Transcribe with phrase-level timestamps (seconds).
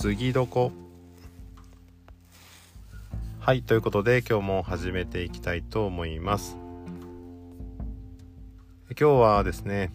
[0.00, 0.70] 次どこ？
[3.40, 6.56] はいということで今日も始めていきたいと思います。
[8.90, 9.90] 今日はですね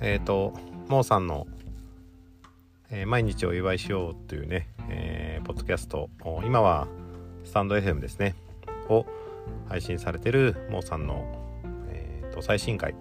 [0.00, 0.54] えっ、ー、と
[0.88, 1.46] モーさんの、
[2.90, 6.10] えー、毎日お祝いしようというね、えー、ポッドキャスト
[6.44, 6.88] 今は
[7.44, 8.34] スタンド FM ですね
[8.88, 9.06] を
[9.68, 11.24] 配信されてるモーさんの、
[11.90, 12.96] えーと、最新回、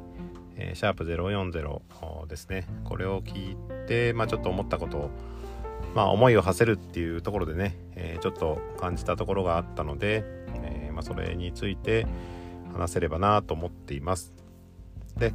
[0.56, 5.10] えー、シャープ040ですねこれを聞いて、でまあ、ちょっと思ったことを、
[5.94, 10.24] まあ、思いを馳せるっていうところでね、えー、ちょっと感じたところがあったので、
[10.64, 12.08] えー、まあ、それについて
[12.72, 14.32] 話せればなと思っています。
[15.18, 15.34] で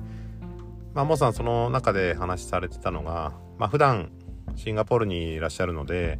[0.94, 4.10] まあ、モさんその中で話されてたのが、まあ、普段
[4.54, 6.18] シンガポールにいらっしゃるので、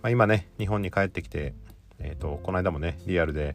[0.00, 1.52] まあ、今ね日本に帰ってきて、
[1.98, 3.54] えーと、この間もねリアルで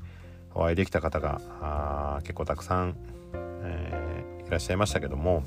[0.54, 2.96] お会いできた方が結構たくさん、
[3.64, 5.42] えー、いらっしゃいましたけども、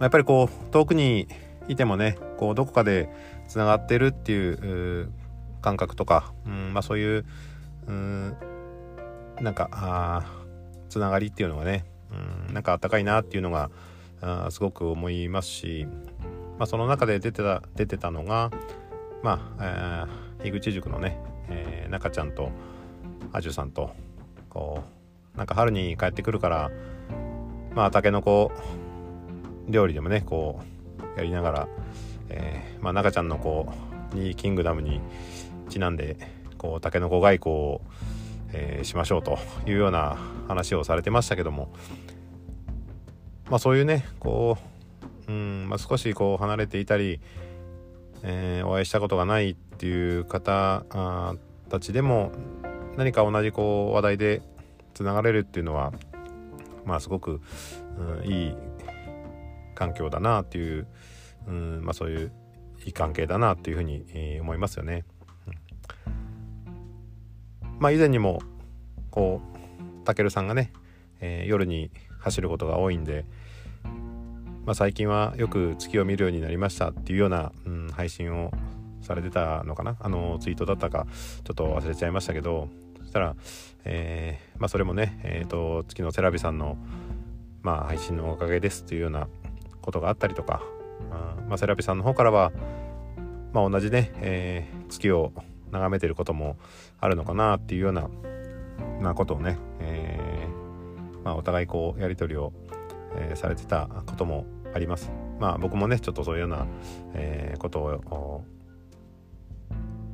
[0.00, 1.28] やっぱりこう遠くに
[1.68, 3.08] いてもねこうどこかで
[3.48, 5.10] つながってるっていう
[5.62, 7.24] 感覚とか、うんまあ、そういう
[7.88, 7.90] う
[9.42, 10.24] なんかあ
[10.88, 13.70] つながりっていうのがねうん、なんかあったかいなっていうのが
[14.20, 15.86] あすごく思いますし、
[16.58, 18.50] まあ、その中で出てた出てたのが、
[19.22, 21.18] まあえー、樋口塾のね、
[21.50, 22.50] えー、中ちゃんと
[23.32, 23.90] あじゅさんと
[24.48, 24.84] こ
[25.34, 26.70] うなんか春に帰ってくるから
[27.74, 28.52] まあたけのこ
[29.68, 30.60] 料理でもねこ
[31.16, 31.68] うやりながら、
[32.28, 33.72] えー、まあ、中ちゃんのこ
[34.12, 35.00] うにキングダムに
[35.68, 36.16] ちなんで
[36.58, 37.80] こうたけのこ外交を
[38.52, 40.16] えー、しましょうというような
[40.48, 41.72] 話をされてましたけども
[43.50, 44.58] まあそういうねこ
[45.28, 47.20] う、うんまあ、少しこう離れていたり、
[48.22, 50.84] えー、お会いしたことがないっていう方
[51.68, 52.32] たちでも
[52.96, 54.42] 何か同じこう話題で
[54.94, 55.92] つながれるっていうのは
[56.84, 57.40] まあすごく、
[57.98, 58.54] うん、いい
[59.76, 60.88] 環境だなっていう、
[61.46, 62.32] うんまあ、そういう
[62.84, 65.04] いい関係だなっていうふうに、えー、思いますよね。
[67.78, 68.40] まあ以前にも
[69.10, 69.40] こ
[70.02, 70.72] うたけるさんがね、
[71.20, 73.24] えー、夜に走ることが多いんで、
[74.64, 78.50] まあ、最近はよく月を見るようになりましたっていうような、うん、配信を
[79.02, 81.06] されてたのかなあのツイートだったか
[81.44, 82.68] ちょっと忘れちゃいましたけど
[83.00, 83.36] そしたら、
[83.84, 86.76] えー、まあ、それもね、えーと、月のセラビさんの、
[87.62, 89.28] まあ、配信のおかげですっていうような
[89.86, 90.62] ことがあったりとか、
[91.48, 92.52] まあ、セラビさんの方からは、
[93.52, 95.32] まあ、同じね、えー、月を
[95.70, 96.58] 眺めてることも
[97.00, 98.10] あるのかなっていうような、
[99.00, 102.52] まあ、ことをね、えー、まあ、お互いこうやり取りを、
[103.16, 105.10] えー、されてたこともあります。
[105.38, 106.66] まあ僕もねちょっとそういうような、
[107.14, 108.44] えー、ことを、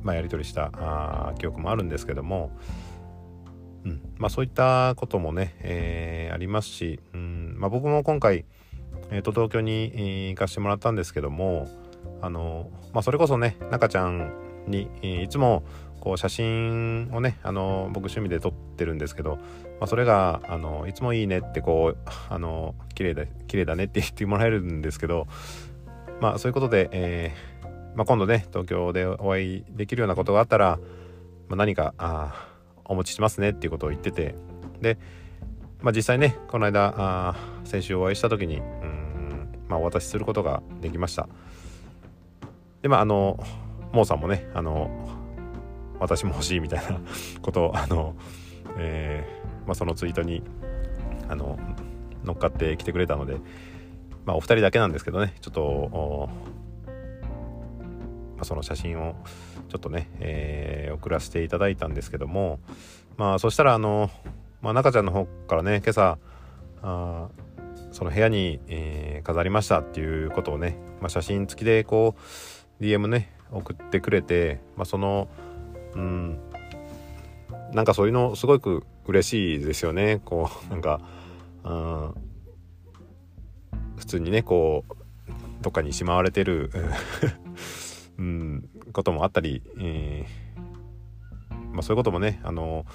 [0.01, 2.51] まあ、やり取りしたあ記憶もあるんですけども、
[3.85, 8.45] うんまあ、そういったこともね、えー、ありますし、うんまあ、僕も今回、
[9.13, 11.69] えー、と東京に行かしてもらったんですけども
[12.21, 14.33] あの、まあ、それこそね中ちゃん
[14.67, 14.89] に
[15.23, 15.63] いつも
[15.99, 19.35] こう写真をねあの僕趣味で撮ってるんですけど、
[19.79, 21.97] まあ、それがあのいつもいいねってこう
[22.29, 25.27] あの綺麗だ綺麗だねって 言ってもらえるんですけど
[26.19, 30.79] まあそういうことで、えー、まあ、今度ね東京でお会いできるようなことがあったら、
[31.49, 32.49] まあ、何かあ
[32.83, 34.35] お持ちしますねっていうことを言ってて
[34.81, 34.97] で、
[35.81, 38.61] まあ、実際ねこの間あ先週お会いした時に、
[39.73, 41.27] まあ、お渡しすることができました。
[42.83, 43.43] でまああの
[43.91, 44.91] モーさんもねあの
[45.99, 46.99] 私も欲しいみたいな
[47.41, 48.13] ことをあの、
[48.77, 50.43] えー、まあ、そのツイートに
[51.29, 51.57] あの
[52.23, 53.37] 乗っかってきてくれたので、
[54.25, 56.29] まあ、お二人だけなんですけどねちょっと、
[58.35, 59.15] まあ、その写真を
[59.69, 62.59] ちょっとね、えー、送らせていただいたんですけども
[63.17, 64.11] まあそしたらあの、
[64.61, 66.17] まあ、中ちゃんの方からね今朝
[66.81, 67.29] あ
[67.93, 72.15] その部屋に、えー、飾りましたっていうことをね、まあ、写真付きでこ
[72.81, 75.29] う DM ね送ってくれて、まあ、その
[75.93, 76.39] うん
[77.71, 80.21] なんかそういうのすごく嬉しいですよね。
[80.25, 81.01] こうなんか、
[81.63, 82.13] うん、
[83.97, 84.93] 普通にねこう
[85.61, 86.71] どっかにしまわれてる
[88.17, 92.85] うん、こともあったり、えー、まあ、そういうこともねあの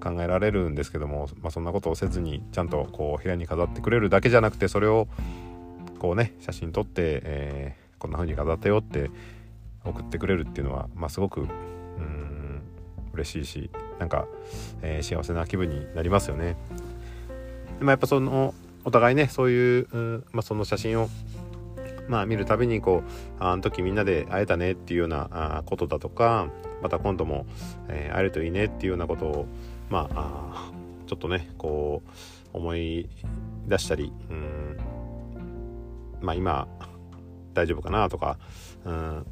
[0.00, 5.08] 考えられるんですけども、まあ、そんなことをせずにちゃんとこう部屋に飾ってくれるだけじゃなくてそれを
[5.98, 9.10] こうね写真撮って、えーこんな風に飾ったよって
[9.84, 12.62] 送ってくれるっていうのは、まあ、すごくうん
[13.12, 14.26] 嬉しいしなんか、
[14.82, 16.56] えー、幸せな気分になりますよね。
[17.78, 18.54] でもやっぱその
[18.84, 21.10] お互いねそういう、うまあ、その写真を
[22.08, 26.48] まあ見るたびにこうあの時みんなで会えたねっていうようなことだとか
[26.82, 27.44] また今度も、
[27.88, 29.46] えー、会えるといいねっていうようなことを
[29.90, 30.72] まあ
[31.06, 32.02] ちょっとねこ
[32.54, 33.08] う思い
[33.66, 34.76] 出したりうん
[36.20, 36.68] まあ今
[37.52, 38.38] 大丈夫かなとか、
[38.84, 39.26] うん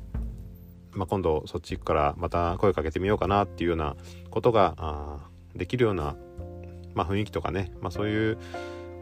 [0.93, 3.97] まあ、今度そっち行くからまた声かけてみようかなっていうような
[4.31, 5.21] ことが
[5.55, 6.17] できるような、
[6.95, 8.39] まあ、雰囲気とかね、まあ、そういう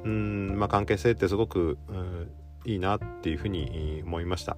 [0.04, 1.78] うん、まあ、関係性ってすごく、
[2.64, 4.56] いいなっていうふうに思いました。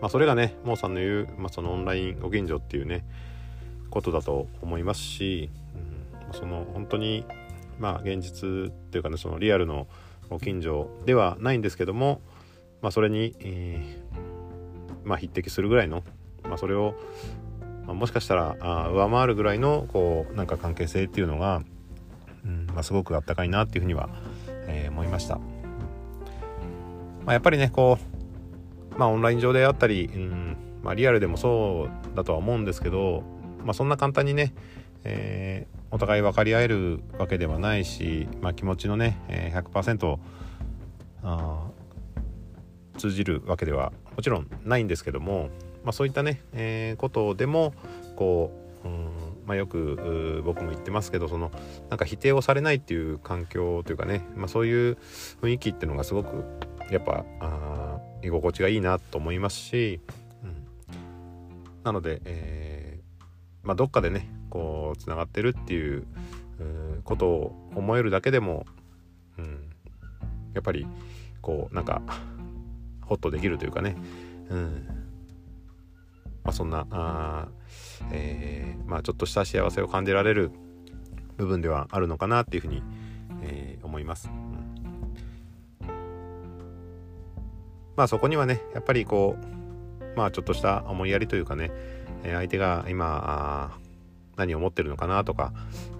[0.00, 3.04] まあ、それがねモーさんの言う、まあ、そのオンラインご近所っていうね
[3.90, 5.89] ことだと思いますし、うん、
[6.32, 7.24] その本当に
[7.78, 9.86] まあ現実っていうかねそのリアルの
[10.30, 12.20] ご近所ではないんですけども、
[12.82, 16.04] まあ、それに、えー、まあ、匹敵するぐらいの、
[16.44, 16.94] まあ、それを、
[17.84, 21.62] まあ、もしかしたらあ上回るぐらいのこうなんか関係性っていうのが、
[22.44, 24.08] うんまあ、すごくあったかいなっていうふうには、
[24.68, 25.38] えー、思いました。
[27.24, 27.98] まあ、やっぱりねこ
[28.94, 33.24] う、まあ、オンライン上であったり、うんまあ、リアルでもそうだとは思うんですけど、
[33.64, 34.54] まあ、そんな簡単にね、
[35.04, 39.18] えー、お互い分かり合えるわけではないし、まあ、気持ちのね、
[39.54, 40.18] 100%
[41.22, 41.70] あ
[42.96, 45.48] 通じるわけではもちろんないんですけども、
[45.84, 47.72] まあ、そういったね、えー、ことでも
[48.16, 48.52] こ
[48.84, 49.08] う、うん
[49.46, 51.50] まあ、よく僕も言ってますけどその
[51.88, 54.98] なんか否定をされないっていう環境というかね、まあ、そういう
[55.42, 56.44] 雰囲気っていうのがすごく
[56.90, 60.00] やっぱあ居心地がいいなと思いますし、
[60.44, 60.66] うん、
[61.82, 63.24] なので、えー
[63.62, 66.06] まあ、どっかでねこうつながってるっていう
[67.04, 68.66] ことを思えるだけでも、
[69.38, 69.70] うん、
[70.52, 70.86] やっぱり
[71.40, 72.02] こうなんか
[73.02, 73.96] ホッとできるというかね、
[74.50, 74.86] うん
[76.44, 77.48] まあ、そんなあ、
[78.12, 80.50] えー、まあ、ちょっとした幸せを感じられる
[81.36, 82.82] 部分ではあるのかなっていうふうに、
[83.42, 84.28] えー、思います。
[84.28, 85.86] うん、
[87.96, 91.70] まあそこにはねやっぱりこうまあちょっとした思いやりというかね
[92.22, 93.78] 相手が今
[94.40, 95.52] 何を思ってるのかなとか、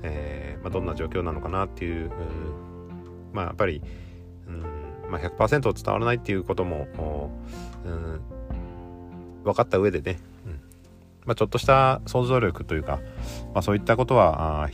[0.03, 2.11] えー、まあ、どんな状況なのかなっていう
[3.35, 3.83] まあやっぱり、
[4.49, 4.63] うん
[5.11, 6.89] まあ、100%伝わらないっていうことも、
[7.85, 8.21] うん、
[9.45, 10.53] 分かった上でね、うん
[11.27, 13.01] まあ、ちょっとした想像力というか、
[13.53, 14.71] まあ、そういったことはあ、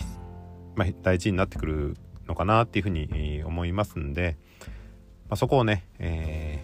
[0.76, 1.96] まあ、大事になってくる
[2.28, 4.36] のかなっていうふうに思いますんで、
[5.28, 6.62] まあ、そこをね、え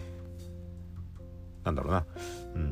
[1.61, 2.05] ー、なんだろうな、
[2.55, 2.71] うん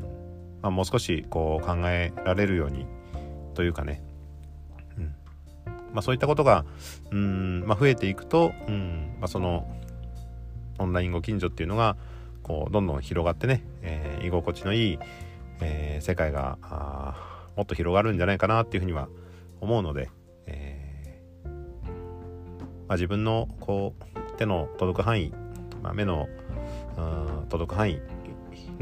[0.62, 2.86] まあ、もう少しこう考えられるように
[3.54, 4.02] というかね、
[5.92, 6.64] まあ、そういったことが
[7.10, 9.66] うん、まあ、増えていくと、うんまあ、その
[10.78, 11.96] オンラインご近所っていうのが
[12.42, 14.98] こうどんどん広がってね、えー、居心地のいい、
[15.60, 16.58] えー、世界が
[17.56, 19.08] もっと広がるんじゃないかなっていうふうには
[19.60, 20.10] 思うので、
[20.46, 21.48] えー
[22.88, 25.32] まあ、自分のこう手の届く範囲、
[25.82, 26.28] まあ、目の
[27.48, 28.00] 届く範囲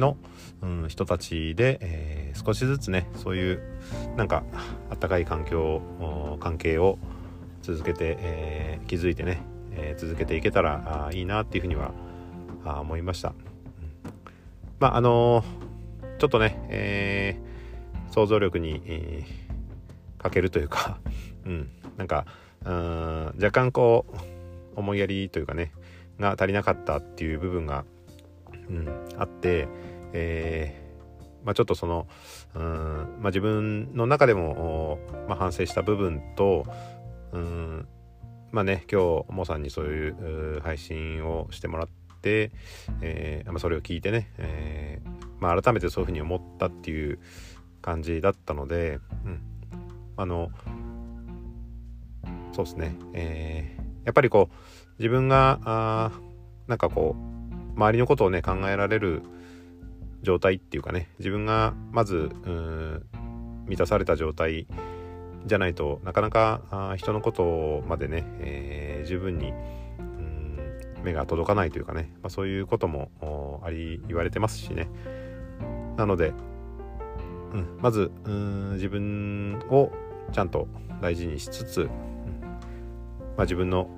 [0.01, 0.17] の、
[0.63, 3.63] うん、人たちで、えー、少しずつねそういう
[4.17, 4.43] なんか
[4.91, 5.81] あったかい環境
[6.41, 6.99] 関係を
[7.63, 9.43] 続けて、えー、築いてね、
[9.73, 11.93] えー、続けていけたらあいいなっていうふうには
[12.65, 13.35] あ思いました、うん、
[14.81, 20.99] まああのー、ちょっとね、えー、想像力に、えー、欠けるというか
[21.47, 21.71] うん。
[21.97, 22.25] なんか
[22.65, 24.07] うん若干こ
[24.75, 25.71] う思いやりというかね
[26.21, 27.85] が足りなかったっていう部分が、
[28.69, 28.89] うん、
[29.19, 29.69] あって、
[30.13, 30.91] えー
[31.45, 32.07] まあ、ちょっとその
[32.55, 34.99] うん、まあ、自分の中でも、
[35.29, 36.67] まあ、反省した部分と
[37.33, 37.89] うん
[38.53, 41.89] まあね今日もさんにそういう配信をしてもらっ
[42.21, 42.51] て、
[43.01, 47.19] えーまあ、それを聞いてね、えーまあ、改めてそういうふうに思ったっていう
[47.81, 49.41] 感じだったので、うん、
[50.17, 50.51] あの
[52.53, 54.55] そうですね、えー、やっぱりこう
[54.99, 56.11] 自分があ
[56.67, 59.23] なんかこう周りのことをね考えられる
[60.23, 62.31] 状態っていうかね自分がまず
[63.67, 64.67] 満たされた状態
[65.47, 69.53] じゃないとなかなか人のことまでね、えー、十分に
[71.03, 74.89] 目が届かないというかね、まあ、そういうこともあり言われてますしね。
[75.97, 76.35] なので、
[77.53, 78.11] うん、まず
[78.75, 79.91] 自分を
[80.33, 80.69] ちゃんと
[81.01, 81.93] 大事にしつつ、うんま
[83.39, 83.89] あ、自分の、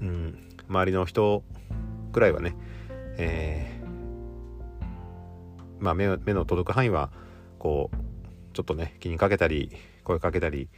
[0.00, 1.44] うん、周りの人
[2.12, 2.56] くらいはね、
[3.16, 3.77] えー
[5.80, 7.10] まあ、目目の届く範囲は
[7.58, 7.96] こう
[8.54, 9.70] ちょっとね気にかけたり
[10.04, 10.68] 声かけたり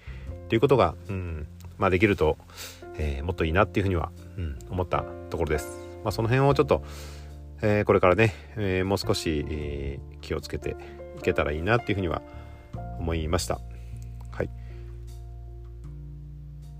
[0.44, 1.46] っていうことが、うん
[1.78, 2.36] まあ、できると、
[2.96, 5.78] えー、もっといいなっていうふうには、うん、思ったところです。
[6.04, 6.82] まあ、その辺をちょっと、
[7.62, 10.76] えー、これからね、えー、もう少し、えー、気をつけて
[11.18, 12.22] いけたらいいなっていうふうには
[12.98, 13.60] 思いました。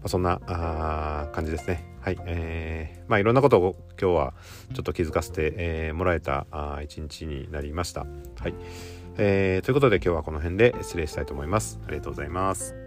[0.04, 1.84] あ、そんなあ感じですね。
[2.00, 2.18] はい。
[2.26, 4.34] えー、まあいろんなことを今日は
[4.74, 6.46] ちょっと気づかせて、えー、もらえた
[6.82, 8.06] 一日になりました。
[8.38, 8.54] はい。
[9.18, 11.78] えー、ということで今日はこの辺で失礼したいと思います。
[11.86, 12.79] ありがとうございます。